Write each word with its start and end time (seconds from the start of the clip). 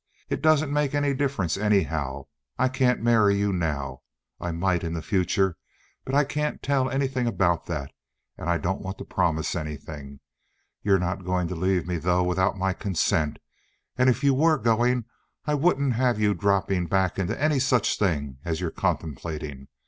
It 0.31 0.41
doesn't 0.41 0.73
make 0.73 0.95
any 0.95 1.13
difference, 1.13 1.57
anyhow. 1.57 2.25
I 2.57 2.69
can't 2.69 3.03
marry 3.03 3.37
you 3.37 3.53
now. 3.53 4.01
I 4.39 4.49
might 4.51 4.83
in 4.83 4.95
the 4.95 5.01
future, 5.03 5.57
but 6.05 6.15
I 6.15 6.23
can't 6.23 6.63
tell 6.63 6.89
anything 6.89 7.27
about 7.27 7.67
that, 7.67 7.91
and 8.35 8.49
I 8.49 8.57
don't 8.57 8.81
want 8.81 8.97
to 8.97 9.05
promise 9.05 9.53
anything. 9.55 10.19
You're 10.81 10.97
not 10.97 11.23
going 11.23 11.47
to 11.49 11.55
leave 11.55 11.85
me 11.85 11.97
though 11.97 12.23
with 12.23 12.39
my 12.57 12.73
consent, 12.73 13.37
and 13.95 14.09
if 14.09 14.23
you 14.23 14.33
were 14.33 14.57
going 14.57 15.05
I 15.45 15.53
wouldn't 15.53 15.93
have 15.93 16.19
you 16.19 16.33
dropping 16.33 16.87
back 16.87 17.19
into 17.19 17.39
any 17.39 17.59
such 17.59 17.99
thing 17.99 18.39
as 18.43 18.59
you're 18.59 18.71
contemplating. 18.71 19.67